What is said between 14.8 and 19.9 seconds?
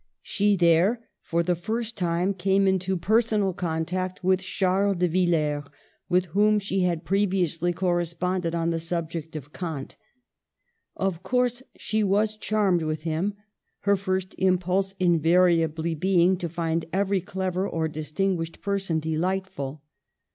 invariably being to find every clever or distinguished person delight ful.